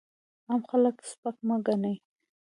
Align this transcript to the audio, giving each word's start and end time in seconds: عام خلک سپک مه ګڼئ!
عام 0.47 0.61
خلک 0.69 0.95
سپک 1.09 1.35
مه 1.47 1.55
ګڼئ! 1.65 1.95